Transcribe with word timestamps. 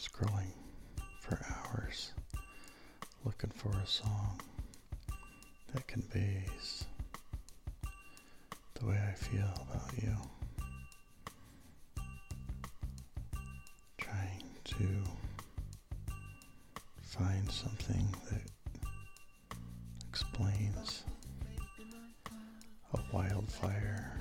scrolling 0.00 0.52
for 1.20 1.38
hours 1.50 2.12
looking 3.24 3.50
for 3.50 3.70
a 3.76 3.86
song 3.86 4.40
that 5.74 5.86
conveys 5.86 6.86
the 8.74 8.86
way 8.86 8.98
I 9.08 9.12
feel 9.12 9.52
about 9.68 9.92
you. 10.02 10.16
Trying 13.98 14.44
to 14.64 14.86
find 17.02 17.50
something 17.50 18.08
that 18.30 18.40
explains 20.08 21.04
a 22.94 23.00
wildfire 23.12 24.18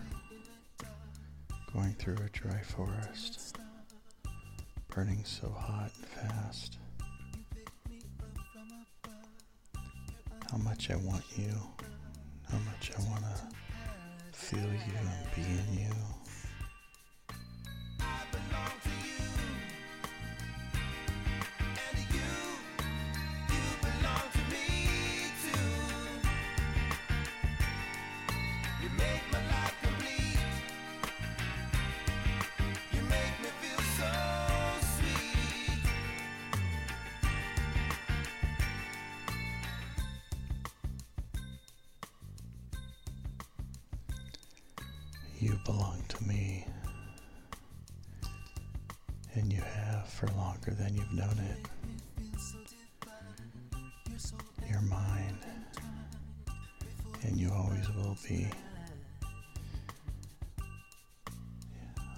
going 1.74 1.94
through 1.94 2.18
a 2.18 2.30
dry 2.38 2.62
forest, 2.64 3.58
burning 5.00 5.24
so 5.24 5.48
hot 5.48 5.90
and 5.96 6.06
fast. 6.06 6.78
How 10.52 10.58
much 10.58 10.92
I 10.92 10.98
want 10.98 11.24
you, 11.38 11.54
how 12.52 12.58
much 12.58 12.92
I 12.98 13.10
want 13.10 13.24
to 13.24 14.38
feel 14.38 14.60
you 14.60 14.94
and 15.00 15.10
be 15.34 15.42
in 15.42 15.86
you. 15.86 16.19
You 45.42 45.58
belong 45.64 46.04
to 46.10 46.24
me, 46.26 46.66
and 49.36 49.54
you 49.54 49.62
have 49.62 50.06
for 50.10 50.28
longer 50.36 50.72
than 50.72 50.94
you've 50.94 51.14
known 51.14 51.40
it. 51.40 51.66
You're 54.70 54.82
mine, 54.82 55.38
and 57.24 57.38
you 57.40 57.50
always 57.54 57.90
will 57.96 58.18
be. 58.28 58.50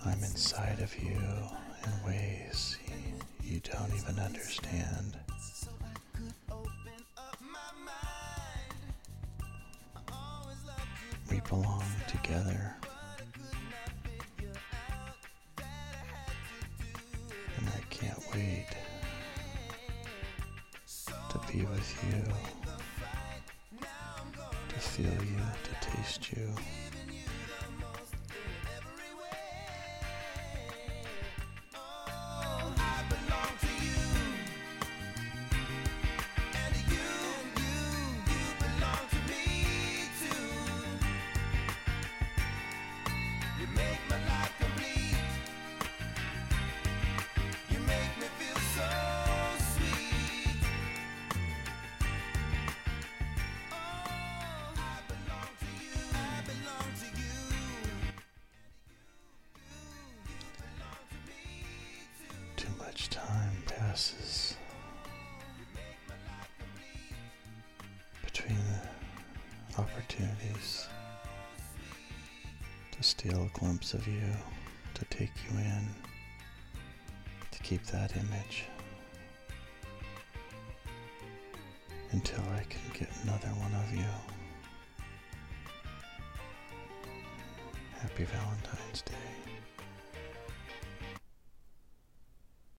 I'm 0.04 0.18
inside 0.24 0.80
of 0.80 0.98
you 0.98 1.12
in 1.12 2.04
ways 2.08 2.80
you 3.44 3.60
don't 3.60 3.94
even 3.96 4.18
understand. 4.18 5.16
We 11.30 11.40
belong 11.48 11.84
together. 12.08 12.76
Be 21.52 21.64
with 21.66 22.04
you, 22.10 22.24
to 24.70 24.80
feel 24.80 25.06
you, 25.06 25.42
to 25.64 25.90
taste 25.90 26.32
you. 26.32 26.91
Passes 63.92 64.56
between 68.24 68.56
the 69.76 69.82
opportunities 69.82 70.88
to 72.90 73.04
steal 73.04 73.50
a 73.54 73.60
glimpse 73.60 73.94
of 73.94 74.08
you, 74.08 74.30
to 74.94 75.04
take 75.06 75.32
you 75.44 75.58
in, 75.58 75.90
to 77.52 77.60
keep 77.64 77.86
that 77.88 78.16
image 78.16 78.64
until 82.12 82.44
I 82.58 82.64
can 82.70 82.82
get 82.94 83.10
another 83.24 83.50
one 83.60 83.74
of 83.74 83.94
you. 83.94 84.06
Happy 88.00 88.24
Valentine's 88.24 89.02
Day. 89.02 89.51